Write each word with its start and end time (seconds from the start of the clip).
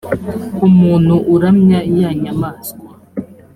umuntu 0.67 1.15
uramya 1.35 1.79
ya 1.99 2.11
nyamaswa 2.21 2.87